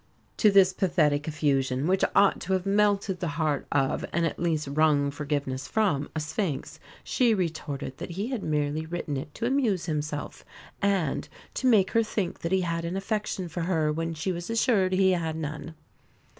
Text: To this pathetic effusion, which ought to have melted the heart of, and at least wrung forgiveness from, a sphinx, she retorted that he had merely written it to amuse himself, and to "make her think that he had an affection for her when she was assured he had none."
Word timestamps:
To 0.37 0.49
this 0.49 0.73
pathetic 0.73 1.27
effusion, 1.27 1.85
which 1.85 2.03
ought 2.15 2.39
to 2.41 2.53
have 2.53 2.65
melted 2.65 3.19
the 3.19 3.27
heart 3.37 3.67
of, 3.71 4.03
and 4.11 4.25
at 4.25 4.39
least 4.39 4.67
wrung 4.71 5.11
forgiveness 5.11 5.67
from, 5.67 6.09
a 6.15 6.19
sphinx, 6.19 6.79
she 7.03 7.35
retorted 7.35 7.99
that 7.99 8.09
he 8.09 8.29
had 8.29 8.41
merely 8.41 8.83
written 8.87 9.15
it 9.15 9.31
to 9.35 9.45
amuse 9.45 9.85
himself, 9.85 10.43
and 10.81 11.29
to 11.53 11.67
"make 11.67 11.91
her 11.91 12.01
think 12.01 12.39
that 12.39 12.51
he 12.51 12.61
had 12.61 12.83
an 12.83 12.97
affection 12.97 13.47
for 13.47 13.61
her 13.61 13.91
when 13.91 14.15
she 14.15 14.31
was 14.31 14.49
assured 14.49 14.91
he 14.93 15.11
had 15.11 15.35
none." 15.35 15.75